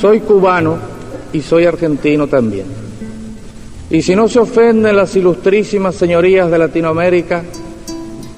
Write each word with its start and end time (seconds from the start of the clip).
soy 0.00 0.20
cubano 0.20 0.78
y 1.32 1.40
soy 1.40 1.64
argentino 1.64 2.26
también. 2.26 2.66
Y 3.90 4.02
si 4.02 4.16
no 4.16 4.28
se 4.28 4.40
ofenden 4.40 4.96
las 4.96 5.14
ilustrísimas 5.14 5.94
señorías 5.94 6.50
de 6.50 6.58
Latinoamérica, 6.58 7.42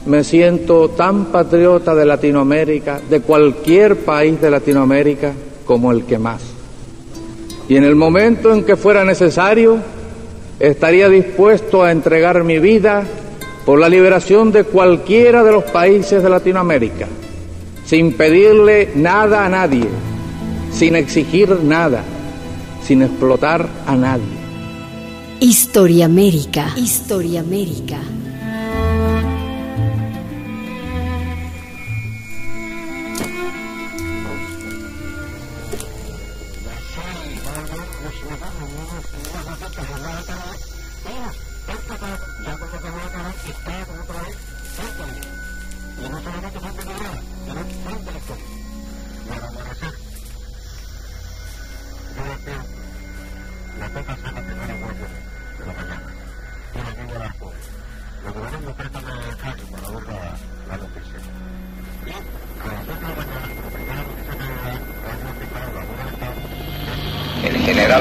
me 0.07 0.25
siento 0.25 0.91
tan 0.91 1.27
patriota 1.27 1.95
de 1.95 2.07
Latinoamérica, 2.07 3.01
de 3.09 3.21
cualquier 3.21 3.97
país 3.97 4.41
de 4.41 4.51
Latinoamérica, 4.51 5.33
como 5.65 5.93
el 5.93 6.05
que 6.05 6.19
más. 6.19 6.43
Y 7.69 7.77
en 7.77 7.85
el 7.85 7.95
momento 7.95 8.53
en 8.53 8.65
que 8.65 8.77
fuera 8.77 9.05
necesario, 9.05 9.79
estaría 10.59 11.09
dispuesto 11.09 11.83
a 11.83 11.93
entregar 11.93 12.43
mi 12.45 12.59
vida 12.59 13.05
por 13.65 13.79
la 13.79 13.89
liberación 13.89 14.51
de 14.51 14.65
cualquiera 14.65 15.45
de 15.45 15.53
los 15.53 15.65
países 15.65 16.23
de 16.23 16.31
Latinoamérica, 16.31 17.07
sin 17.85 18.15
pedirle 18.15 18.91
nada 18.95 19.45
a 19.45 19.49
nadie, 19.49 19.87
sin 20.73 20.97
exigir 20.97 21.49
nada, 21.63 22.03
sin 22.87 23.03
explotar 23.03 23.69
a 23.87 23.95
nadie. 23.97 24.39
Historia 25.41 26.07
América. 26.07 26.73
Historia 26.77 27.41
América. 27.41 27.99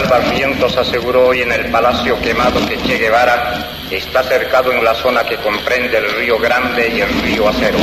Barrientos 0.05 0.77
aseguró 0.77 1.27
hoy 1.27 1.41
en 1.41 1.51
el 1.51 1.71
Palacio 1.71 2.19
Quemado 2.21 2.65
que 2.67 2.77
Che 2.77 2.97
Guevara 2.97 3.67
está 3.89 4.23
cercado 4.23 4.71
en 4.71 4.83
la 4.83 4.93
zona 4.93 5.23
que 5.23 5.37
comprende 5.37 5.97
el 5.97 6.11
Río 6.17 6.37
Grande 6.39 6.89
y 6.95 7.01
el 7.01 7.21
Río 7.21 7.47
Acero. 7.49 7.79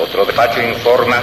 Otro 0.00 0.24
despacho 0.24 0.62
informa 0.62 1.22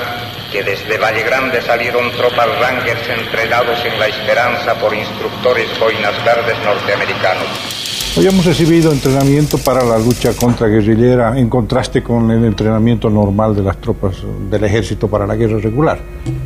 que 0.52 0.63
desde 0.63 0.97
Valle 0.97 1.23
Grande 1.23 1.61
salieron 1.61 2.11
tropas 2.11 2.47
Rangers 2.59 3.09
entrenados 3.09 3.80
en 3.85 3.99
la 3.99 4.08
esperanza 4.08 4.75
por 4.75 4.93
instructores 4.93 5.67
boinas 5.80 6.13
verdes 6.23 6.58
norteamericanos. 6.63 7.77
Hoy 8.17 8.25
hemos 8.25 8.45
recibido 8.45 8.91
entrenamiento 8.91 9.58
para 9.59 9.83
la 9.83 9.99
lucha 9.99 10.33
contra 10.33 10.67
guerrillera 10.67 11.38
en 11.38 11.49
contraste 11.49 12.02
con 12.02 12.31
el 12.31 12.43
entrenamiento 12.45 13.09
normal 13.09 13.55
de 13.55 13.61
las 13.61 13.77
tropas 13.80 14.15
del 14.49 14.63
ejército 14.63 15.08
para 15.08 15.27
la 15.27 15.35
guerra 15.35 15.59
regular. 15.59 15.99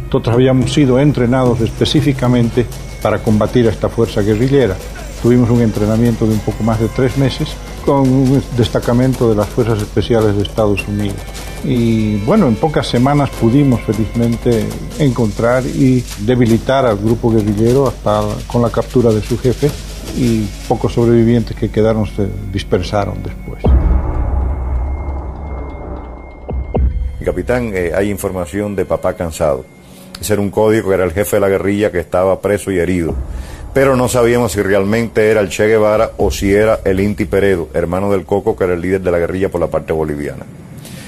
Nosotros 0.05 0.35
habíamos 0.35 0.73
sido 0.73 0.99
entrenados 0.99 1.61
específicamente 1.61 2.65
para 3.01 3.19
combatir 3.19 3.67
a 3.67 3.71
esta 3.71 3.89
fuerza 3.89 4.21
guerrillera. 4.21 4.75
Tuvimos 5.21 5.49
un 5.49 5.61
entrenamiento 5.61 6.25
de 6.25 6.33
un 6.33 6.39
poco 6.39 6.63
más 6.63 6.79
de 6.79 6.87
tres 6.87 7.17
meses 7.17 7.49
con 7.85 8.01
un 8.01 8.43
destacamento 8.57 9.29
de 9.29 9.35
las 9.35 9.47
Fuerzas 9.47 9.81
Especiales 9.81 10.35
de 10.35 10.43
Estados 10.43 10.87
Unidos. 10.87 11.17
Y 11.63 12.17
bueno, 12.25 12.47
en 12.47 12.55
pocas 12.55 12.87
semanas 12.87 13.29
pudimos 13.29 13.81
felizmente 13.81 14.65
encontrar 14.97 15.63
y 15.65 16.03
debilitar 16.19 16.85
al 16.85 16.97
grupo 16.97 17.31
guerrillero 17.31 17.87
hasta 17.87 18.23
con 18.47 18.61
la 18.61 18.69
captura 18.69 19.11
de 19.11 19.21
su 19.21 19.37
jefe 19.37 19.69
y 20.17 20.45
pocos 20.67 20.93
sobrevivientes 20.93 21.55
que 21.55 21.69
quedaron 21.69 22.07
se 22.07 22.27
dispersaron 22.51 23.21
después. 23.21 23.63
Capitán, 27.23 27.71
eh, 27.75 27.91
hay 27.95 28.09
información 28.09 28.75
de 28.75 28.83
papá 28.83 29.13
cansado. 29.13 29.63
Ese 30.21 30.33
era 30.33 30.41
un 30.43 30.51
código 30.51 30.89
que 30.89 30.93
era 30.93 31.03
el 31.03 31.13
jefe 31.13 31.37
de 31.37 31.39
la 31.39 31.49
guerrilla 31.49 31.91
que 31.91 31.99
estaba 31.99 32.39
preso 32.39 32.71
y 32.71 32.77
herido. 32.77 33.15
Pero 33.73 33.95
no 33.95 34.07
sabíamos 34.07 34.51
si 34.51 34.61
realmente 34.61 35.31
era 35.31 35.41
el 35.41 35.49
Che 35.49 35.65
Guevara 35.65 36.11
o 36.17 36.29
si 36.29 36.53
era 36.53 36.79
el 36.85 36.99
Inti 36.99 37.25
Peredo, 37.25 37.69
hermano 37.73 38.11
del 38.11 38.23
Coco, 38.23 38.55
que 38.55 38.65
era 38.65 38.73
el 38.75 38.81
líder 38.81 39.01
de 39.01 39.09
la 39.09 39.17
guerrilla 39.17 39.49
por 39.49 39.59
la 39.59 39.67
parte 39.67 39.93
boliviana. 39.93 40.45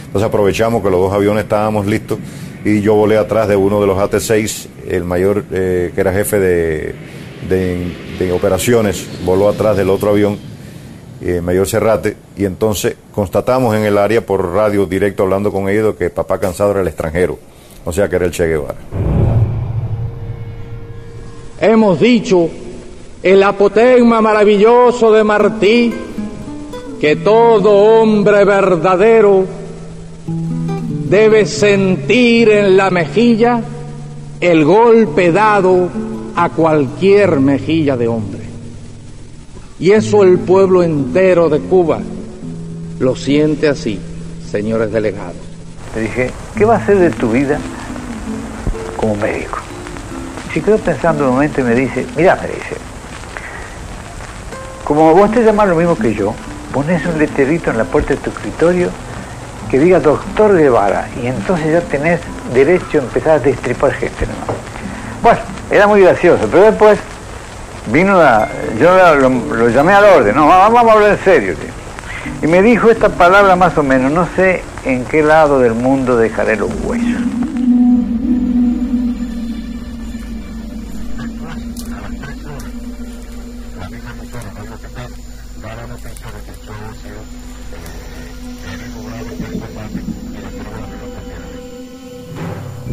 Entonces 0.08 0.28
aprovechamos 0.28 0.82
que 0.82 0.90
los 0.90 1.00
dos 1.00 1.14
aviones 1.14 1.44
estábamos 1.44 1.86
listos 1.86 2.18
y 2.66 2.82
yo 2.82 2.96
volé 2.96 3.18
atrás 3.18 3.48
de 3.48 3.56
uno 3.56 3.80
de 3.80 3.86
los 3.86 4.00
AT-6, 4.00 4.68
el 4.90 5.04
mayor 5.04 5.44
eh, 5.52 5.92
que 5.94 6.02
era 6.02 6.12
jefe 6.12 6.40
de, 6.40 6.96
de, 7.48 8.32
operaciones, 8.32 9.06
voló 9.24 9.48
atrás 9.48 9.78
del 9.78 9.90
otro 9.90 10.10
avión, 10.10 10.40
eh, 11.22 11.40
mayor 11.42 11.68
Cerrate, 11.68 12.18
y 12.36 12.46
entonces 12.46 12.96
constatamos 13.12 13.76
en 13.76 13.84
el 13.84 14.00
área 14.00 14.26
por 14.26 14.54
radio 14.54 14.88
directo 14.88 15.22
hablando 15.22 15.52
con 15.52 15.70
ellos 15.70 15.96
que 15.96 16.10
papá 16.10 16.40
cansado 16.40 16.72
era 16.72 16.82
el 16.82 16.88
extranjero 16.88 17.38
o 17.86 17.92
sea 17.92 18.10
que 18.10 18.16
era 18.16 18.26
el 18.26 18.32
Che 18.32 18.48
Guevara. 18.48 19.03
Hemos 21.64 21.98
dicho 21.98 22.50
el 23.24 23.42
apotegma 23.42 24.20
maravilloso 24.20 25.14
de 25.14 25.24
Martí, 25.24 25.94
que 27.00 27.16
todo 27.16 27.72
hombre 28.02 28.44
verdadero 28.44 29.46
debe 31.08 31.46
sentir 31.46 32.50
en 32.50 32.76
la 32.76 32.90
mejilla 32.90 33.62
el 34.42 34.66
golpe 34.66 35.32
dado 35.32 35.88
a 36.36 36.50
cualquier 36.50 37.40
mejilla 37.40 37.96
de 37.96 38.10
hombre. 38.10 38.42
Y 39.80 39.92
eso 39.92 40.24
el 40.24 40.40
pueblo 40.40 40.84
entero 40.84 41.48
de 41.48 41.62
Cuba 41.62 42.02
lo 43.00 43.16
siente 43.16 43.70
así, 43.70 43.98
señores 44.52 44.92
delegados. 44.92 45.38
Le 45.96 46.02
dije, 46.02 46.30
¿qué 46.58 46.66
va 46.66 46.74
a 46.74 46.80
hacer 46.80 47.00
de 47.00 47.12
tu 47.12 47.32
vida 47.32 47.58
como 48.98 49.16
médico? 49.16 49.60
Si 50.54 50.62
quedó 50.62 50.78
pensando 50.78 51.26
un 51.26 51.32
momento 51.34 51.62
y 51.62 51.64
me 51.64 51.74
dice, 51.74 52.06
mira, 52.16 52.36
me 52.36 52.48
dice, 52.48 52.78
como 54.84 55.14
vos 55.16 55.32
te 55.32 55.44
llamas 55.44 55.68
lo 55.68 55.76
mismo 55.76 55.98
que 55.98 56.14
yo, 56.14 56.36
pones 56.72 57.04
un 57.06 57.18
letrerito 57.18 57.72
en 57.72 57.78
la 57.80 57.86
puerta 57.86 58.14
de 58.14 58.18
tu 58.18 58.30
escritorio 58.30 58.90
que 59.72 59.80
diga 59.80 60.00
doctor 60.00 60.56
Guevara 60.56 61.08
y 61.22 61.26
entonces 61.26 61.72
ya 61.72 61.82
tenés 61.82 62.20
derecho 62.54 63.00
a 63.00 63.02
empezar 63.02 63.32
a 63.32 63.40
destripar 63.40 63.94
gente. 63.94 64.28
Bueno, 65.24 65.40
era 65.72 65.88
muy 65.88 66.02
gracioso, 66.02 66.48
pero 66.52 66.66
después 66.66 67.00
vino 67.88 68.16
la, 68.16 68.48
yo 68.80 68.96
lo, 69.16 69.70
llamé 69.70 69.94
al 69.94 70.04
orden, 70.04 70.36
no, 70.36 70.48
vamos 70.48 70.88
a 70.88 70.94
hablar 70.94 71.12
en 71.12 71.24
serio. 71.24 71.56
Y 72.44 72.48
me 72.48 72.62
dijo 72.62 72.92
esta 72.92 73.10
palabra 73.10 73.56
más 73.56 73.76
o 73.78 73.84
menos, 73.84 74.12
no 74.12 74.28
sé 74.36 74.64
en 74.86 75.06
qué 75.06 75.24
lado 75.24 75.60
del 75.60 75.74
mundo 75.74 76.18
dejaré 76.18 76.58
los 76.58 76.70
huesos. 76.84 77.24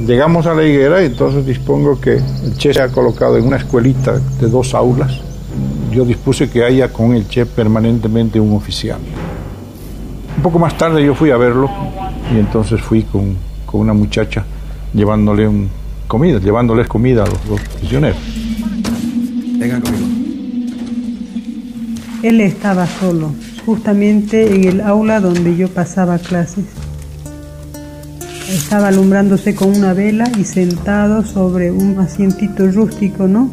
Llegamos 0.07 0.47
a 0.47 0.55
la 0.55 0.65
higuera 0.65 1.03
y 1.03 1.07
entonces 1.07 1.45
dispongo 1.45 2.01
que 2.01 2.15
el 2.17 2.57
Che 2.57 2.73
se 2.73 2.81
ha 2.81 2.89
colocado 2.89 3.37
en 3.37 3.47
una 3.47 3.57
escuelita 3.57 4.19
de 4.19 4.49
dos 4.49 4.75
aulas. 4.75 5.21
Yo 5.93 6.05
dispuse 6.05 6.49
que 6.49 6.65
haya 6.65 6.93
con 6.93 7.15
el 7.15 7.29
Che 7.29 7.45
permanentemente 7.45 8.41
un 8.41 8.57
oficial. 8.57 8.99
Un 10.37 10.43
poco 10.43 10.59
más 10.59 10.77
tarde 10.79 11.05
yo 11.05 11.15
fui 11.15 11.31
a 11.31 11.37
verlo 11.37 11.69
y 12.35 12.39
entonces 12.39 12.81
fui 12.81 13.03
con, 13.03 13.37
una 13.73 13.93
muchacha 13.93 14.45
llevándole 14.95 15.47
un, 15.47 15.69
comida, 16.09 16.41
llevándoles 16.41 16.89
comida 16.89 17.25
a 17.25 17.27
los 17.27 17.47
dos 17.47 17.61
prisioneros. 17.79 18.19
Venga 19.59 19.81
conmigo. 19.81 20.07
Él 22.23 22.41
estaba 22.41 22.87
solo, 22.87 23.33
justamente 23.65 24.55
en 24.55 24.65
el 24.65 24.81
aula 24.81 25.21
donde 25.21 25.57
yo 25.57 25.69
pasaba 25.69 26.19
clases. 26.19 26.65
Estaba 28.71 28.87
alumbrándose 28.87 29.57
con 29.57 29.75
una 29.77 29.95
vela 29.95 30.31
y 30.39 30.45
sentado 30.45 31.25
sobre 31.25 31.73
un 31.73 31.99
asientito 31.99 32.71
rústico, 32.71 33.27
¿no? 33.27 33.51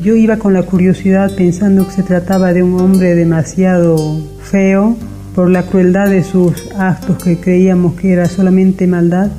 Yo 0.00 0.14
iba 0.14 0.36
con 0.36 0.52
la 0.52 0.62
curiosidad 0.62 1.34
pensando 1.34 1.84
que 1.88 1.94
se 1.94 2.04
trataba 2.04 2.52
de 2.52 2.62
un 2.62 2.80
hombre 2.80 3.16
demasiado 3.16 3.96
feo 4.44 4.96
por 5.34 5.50
la 5.50 5.64
crueldad 5.64 6.08
de 6.08 6.22
sus 6.22 6.70
actos 6.78 7.20
que 7.20 7.40
creíamos 7.40 7.94
que 7.94 8.12
era 8.12 8.28
solamente 8.28 8.86
maldad, 8.86 9.32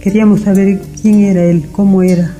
queríamos 0.00 0.40
saber 0.40 0.80
quién 1.02 1.20
era 1.20 1.44
él, 1.44 1.66
cómo 1.70 2.02
era. 2.02 2.30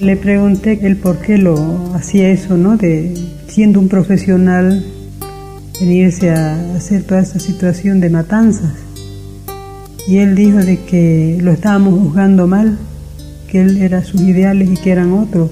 Le 0.00 0.18
pregunté 0.18 0.80
el 0.82 0.98
por 0.98 1.16
qué 1.16 1.38
lo 1.38 1.94
hacía 1.94 2.28
eso, 2.28 2.58
¿no? 2.58 2.76
De 2.76 3.14
siendo 3.48 3.80
un 3.80 3.88
profesional 3.88 4.84
venirse 5.80 6.28
a 6.28 6.76
hacer 6.76 7.04
toda 7.04 7.22
esa 7.22 7.38
situación 7.38 8.00
de 8.00 8.10
matanzas. 8.10 8.91
Y 10.08 10.18
él 10.18 10.34
dijo 10.34 10.58
de 10.58 10.80
que 10.84 11.38
lo 11.40 11.52
estábamos 11.52 11.98
juzgando 11.98 12.46
mal, 12.46 12.78
que 13.48 13.60
él 13.60 13.80
era 13.82 14.02
sus 14.02 14.20
ideales 14.20 14.70
y 14.70 14.76
que 14.76 14.90
eran 14.90 15.12
otros. 15.12 15.50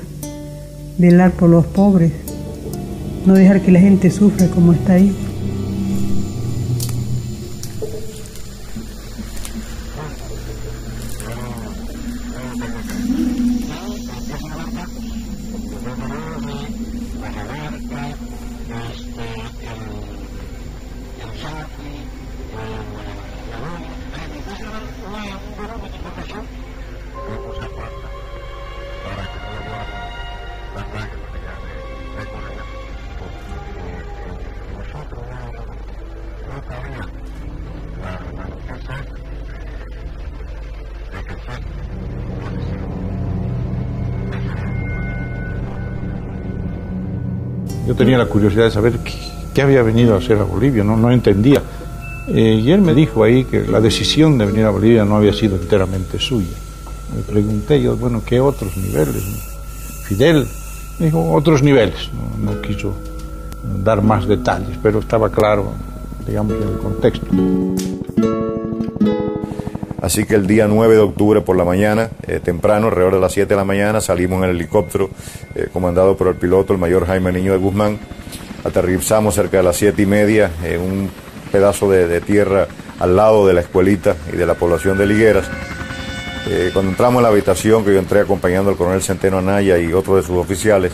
Velar 0.99 1.32
por 1.32 1.49
los 1.49 1.67
pobres, 1.67 2.12
no 3.26 3.35
dejar 3.35 3.62
que 3.62 3.70
la 3.70 3.81
gente 3.81 4.11
sufra 4.11 4.49
como 4.49 4.73
está 4.73 4.94
ahí. 4.94 5.14
Yo 47.87 47.97
tenía 47.97 48.19
la 48.19 48.26
curiosidad 48.26 48.67
de 48.67 48.70
saber 48.70 48.93
qué, 49.52 49.62
había 49.62 49.82
venido 49.82 50.14
a 50.14 50.19
hacer 50.19 50.38
a 50.38 50.44
Bolivia, 50.44 50.85
no, 50.85 50.97
no 50.97 51.11
entendía. 51.11 51.61
Eh, 52.32 52.60
y 52.62 52.70
él 52.70 52.80
me 52.80 52.94
dijo 52.94 53.24
ahí 53.24 53.44
que 53.44 53.66
la 53.66 53.80
decisión 53.80 54.38
de 54.38 54.46
venir 54.46 54.64
a 54.64 54.70
Bolivia 54.70 55.04
no 55.04 55.16
había 55.16 55.32
sido 55.32 55.56
enteramente 55.56 56.18
suya. 56.20 56.56
Me 57.14 57.22
pregunté 57.22 57.82
yo, 57.82 57.96
bueno, 57.96 58.22
¿qué 58.24 58.38
otros 58.40 58.76
niveles? 58.76 59.24
Fidel 60.04 60.46
me 61.00 61.06
dijo, 61.06 61.32
otros 61.32 61.62
niveles. 61.62 62.10
No, 62.38 62.60
quiso 62.60 62.94
dar 63.82 64.00
más 64.02 64.28
detalles, 64.28 64.78
pero 64.80 65.00
estaba 65.00 65.28
claro, 65.30 65.72
digamos, 66.26 66.52
en 66.52 66.68
el 66.68 66.78
contexto. 66.78 67.26
Así 70.00 70.24
que 70.24 70.34
el 70.36 70.46
día 70.46 70.68
9 70.68 70.94
de 70.94 71.00
octubre 71.00 71.40
por 71.40 71.56
la 71.56 71.64
mañana, 71.64 72.10
eh, 72.26 72.38
temprano, 72.38 72.86
alrededor 72.88 73.14
de 73.14 73.20
las 73.20 73.32
7 73.32 73.48
de 73.48 73.56
la 73.56 73.64
mañana, 73.64 74.00
salimos 74.00 74.38
en 74.38 74.50
el 74.50 74.56
helicóptero 74.56 75.10
eh, 75.54 75.68
comandado 75.72 76.16
por 76.16 76.28
el 76.28 76.36
piloto, 76.36 76.72
el 76.72 76.78
mayor 76.78 77.06
Jaime 77.06 77.32
Niño 77.32 77.52
de 77.52 77.58
Guzmán. 77.58 77.98
Aterrizamos 78.62 79.34
cerca 79.34 79.56
de 79.56 79.62
las 79.62 79.76
7 79.76 80.00
y 80.00 80.06
media 80.06 80.50
en 80.62 80.80
un 80.80 81.10
pedazo 81.50 81.91
de, 81.91 82.20
tierra 82.20 82.69
al 82.99 83.17
lado 83.17 83.47
de 83.47 83.55
la 83.55 83.61
escuelita 83.61 84.17
y 84.32 84.37
de 84.37 84.47
la 84.47 84.55
población 84.55 84.99
de 84.99 85.06
Ligueras. 85.06 85.47
Eh, 86.49 86.70
cuando 86.73 86.91
entramos 86.91 87.19
en 87.19 87.23
la 87.25 87.29
habitación, 87.29 87.85
que 87.85 87.93
yo 87.93 87.99
entré 87.99 88.20
acompañando 88.20 88.70
al 88.70 88.76
coronel 88.76 89.02
Centeno 89.02 89.38
Anaya 89.38 89.79
y 89.79 89.93
otro 89.93 90.17
de 90.17 90.23
sus 90.23 90.37
oficiales, 90.37 90.93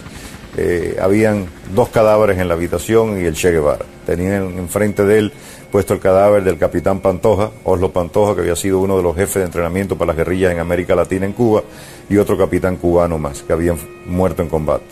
habían 1.02 1.48
dos 1.74 1.90
cadáveres 1.90 2.38
en 2.38 2.48
la 2.48 2.54
habitación 2.54 3.20
y 3.20 3.26
el 3.26 3.34
Che 3.34 3.50
Guevara. 3.50 3.84
Tenían 4.06 4.58
enfrente 4.58 5.04
de 5.04 5.18
él 5.18 5.32
puesto 5.70 5.92
el 5.92 6.00
cadáver 6.00 6.42
del 6.44 6.56
capitán 6.58 7.00
Pantoja, 7.00 7.50
Oslo 7.64 7.92
Pantoja, 7.92 8.34
que 8.34 8.40
había 8.40 8.56
sido 8.56 8.80
uno 8.80 8.96
de 8.96 9.02
los 9.02 9.14
jefes 9.14 9.36
de 9.36 9.44
entrenamiento 9.44 9.96
para 9.98 10.08
las 10.08 10.16
guerrillas 10.16 10.52
en 10.52 10.58
América 10.58 10.94
Latina 10.94 11.26
en 11.26 11.34
Cuba, 11.34 11.62
y 12.08 12.16
otro 12.16 12.38
capitán 12.38 12.76
cubano 12.76 13.18
más, 13.18 13.42
que 13.42 13.52
habían 13.52 13.76
muerto 14.06 14.42
en 14.42 14.48
combate. 14.48 14.86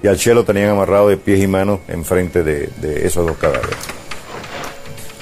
Y 0.00 0.06
al 0.06 0.16
Che 0.16 0.34
lo 0.34 0.44
tenían 0.44 0.70
amarrado 0.70 1.08
de 1.08 1.16
pies 1.16 1.40
y 1.40 1.48
manos 1.48 1.80
enfrente 1.88 2.44
de, 2.44 2.68
de 2.80 3.04
esos 3.04 3.26
dos 3.26 3.36
cadáveres. 3.36 3.97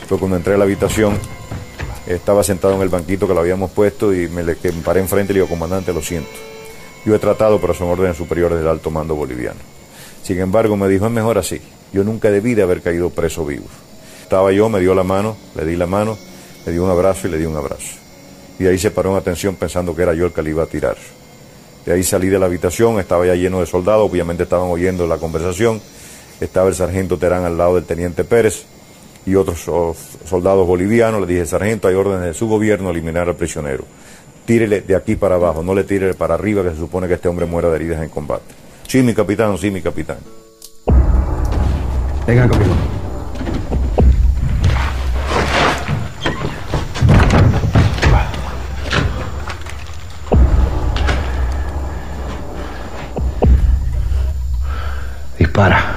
Fue 0.08 0.18
cuando 0.18 0.36
entré 0.36 0.54
a 0.54 0.56
la 0.56 0.64
habitación, 0.64 1.18
estaba 2.06 2.44
sentado 2.44 2.74
en 2.74 2.82
el 2.82 2.88
banquito 2.88 3.26
que 3.26 3.34
lo 3.34 3.40
habíamos 3.40 3.72
puesto 3.72 4.14
y 4.14 4.28
me, 4.28 4.44
le, 4.44 4.56
me 4.62 4.82
paré 4.84 5.00
enfrente 5.00 5.32
y 5.32 5.34
le 5.34 5.40
digo, 5.40 5.50
comandante, 5.50 5.92
lo 5.92 6.00
siento. 6.00 6.30
Yo 7.04 7.14
he 7.14 7.18
tratado, 7.18 7.60
pero 7.60 7.74
son 7.74 7.88
órdenes 7.88 8.16
superiores 8.16 8.58
del 8.58 8.68
alto 8.68 8.90
mando 8.90 9.16
boliviano. 9.16 9.58
Sin 10.22 10.38
embargo, 10.38 10.76
me 10.76 10.88
dijo, 10.88 11.06
es 11.06 11.12
mejor 11.12 11.38
así. 11.38 11.60
Yo 11.92 12.04
nunca 12.04 12.30
debí 12.30 12.54
de 12.54 12.62
haber 12.62 12.82
caído 12.82 13.10
preso 13.10 13.44
vivo. 13.44 13.66
Estaba 14.22 14.52
yo, 14.52 14.68
me 14.68 14.78
dio 14.78 14.94
la 14.94 15.02
mano, 15.02 15.36
le 15.56 15.64
di 15.64 15.74
la 15.74 15.86
mano, 15.86 16.16
le 16.64 16.72
di 16.72 16.78
un 16.78 16.90
abrazo 16.90 17.26
y 17.26 17.30
le 17.32 17.38
di 17.38 17.46
un 17.46 17.56
abrazo. 17.56 17.96
Y 18.60 18.66
ahí 18.66 18.78
se 18.78 18.92
paró 18.92 19.10
en 19.10 19.16
atención 19.16 19.56
pensando 19.56 19.94
que 19.94 20.02
era 20.02 20.14
yo 20.14 20.26
el 20.26 20.32
que 20.32 20.42
le 20.42 20.50
iba 20.50 20.62
a 20.62 20.66
tirar. 20.66 20.96
De 21.84 21.92
ahí 21.92 22.04
salí 22.04 22.28
de 22.28 22.38
la 22.38 22.46
habitación, 22.46 23.00
estaba 23.00 23.26
ya 23.26 23.34
lleno 23.34 23.60
de 23.60 23.66
soldados, 23.66 24.08
obviamente 24.08 24.44
estaban 24.44 24.68
oyendo 24.68 25.06
la 25.06 25.18
conversación. 25.18 25.80
Estaba 26.40 26.68
el 26.68 26.74
sargento 26.74 27.18
Terán 27.18 27.44
al 27.44 27.56
lado 27.56 27.76
del 27.76 27.84
teniente 27.84 28.22
Pérez 28.24 28.66
y 29.26 29.34
otros 29.34 29.68
soldados 30.24 30.66
bolivianos. 30.66 31.20
Le 31.20 31.26
dije, 31.26 31.44
sargento, 31.44 31.88
hay 31.88 31.94
órdenes 31.96 32.24
de 32.24 32.34
su 32.34 32.48
gobierno 32.48 32.90
eliminar 32.90 33.28
al 33.28 33.34
prisionero. 33.34 33.84
Tírele 34.46 34.80
de 34.80 34.94
aquí 34.94 35.16
para 35.16 35.34
abajo, 35.34 35.62
no 35.62 35.74
le 35.74 35.82
tire 35.82 36.14
para 36.14 36.34
arriba, 36.34 36.62
que 36.62 36.70
se 36.70 36.76
supone 36.76 37.08
que 37.08 37.14
este 37.14 37.28
hombre 37.28 37.46
muera 37.46 37.68
de 37.68 37.76
heridas 37.76 38.02
en 38.02 38.08
combate. 38.08 38.54
Sí, 38.86 39.02
mi 39.02 39.12
capitán, 39.12 39.58
sí, 39.58 39.70
mi 39.70 39.82
capitán. 39.82 40.18
Venga 42.26 42.48
conmigo. 42.48 42.74
Dispara. 55.38 55.95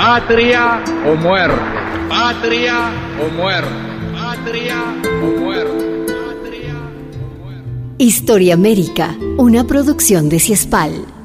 Patria 0.00 0.82
o 1.04 1.14
muerte, 1.14 1.60
patria 2.08 2.88
o 3.20 3.28
muerte, 3.36 3.68
patria 4.14 4.78
o 5.04 5.40
muerte. 5.40 5.84
Historia 7.98 8.54
América, 8.54 9.14
una 9.36 9.66
producción 9.66 10.30
de 10.30 10.40
Ciespal. 10.40 11.19